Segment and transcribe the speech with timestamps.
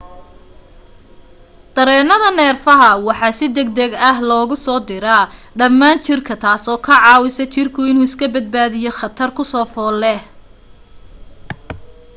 [1.75, 4.55] dareenada neerfaha waxa si degdeg ah loogu
[4.89, 5.23] diraa
[5.59, 10.21] dhammaan jirka taasoo ka caawisa jirka inuu iska badbaadiyo khatar ku soo fool leh